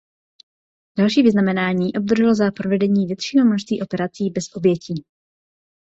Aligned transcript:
Další 0.97 1.21
vyznamenání 1.21 1.93
obdržel 1.95 2.35
za 2.35 2.51
provedení 2.51 3.05
většího 3.07 3.45
množství 3.45 3.81
operací 3.81 4.29
bez 4.29 4.45
obětí. 4.55 5.03